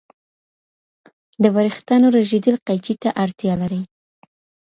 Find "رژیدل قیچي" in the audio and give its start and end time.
2.17-2.95